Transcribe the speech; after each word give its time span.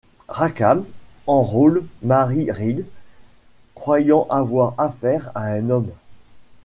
Rackham 0.29 0.83
enrôle 1.27 1.85
Mary 2.01 2.49
Read, 2.49 2.87
croyant 3.75 4.25
avoir 4.31 4.73
affaire 4.79 5.29
à 5.35 5.43
un 5.51 5.69
homme. 5.69 5.91